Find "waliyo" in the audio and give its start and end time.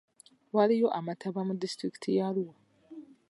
0.55-0.87